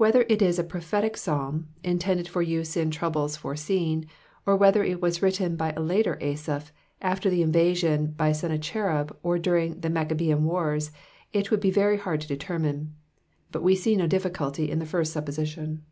Wlielher 0.00 0.26
it 0.28 0.42
is 0.42 0.58
a 0.58 0.64
prophetic 0.64 1.16
Psalm, 1.16 1.68
intejided 1.84 2.26
for 2.26 2.42
u.se 2.42 2.80
m 2.82 2.90
troubles 2.90 3.36
foreseen, 3.36 4.04
or 4.46 4.56
whether 4.56 4.84
U 4.84 4.98
was 4.98 5.22
written 5.22 5.54
by 5.54 5.72
a 5.76 5.80
later 5.80 6.18
Asaph, 6.20 6.72
after 7.00 7.30
the 7.30 7.40
invasion 7.40 8.14
by 8.18 8.32
^en 8.32 8.50
Ttachenb 8.58 9.14
or 9.22 9.38
during 9.38 9.78
the 9.78 9.86
Maccuhean 9.90 10.42
tears, 10.42 10.90
it 11.32 11.44
toould 11.46 11.60
be 11.60 11.70
very 11.70 11.98
hard 11.98 12.20
to 12.22 12.36
determine^ 12.36 12.94
but 13.52 13.62
we 13.62 13.76
see 13.76 13.94
no 13.94 14.08
d^ficuUy 14.08 14.68
in 14.68 14.80
the 14.80 14.86
first 14.86 15.12
supposition. 15.12 15.84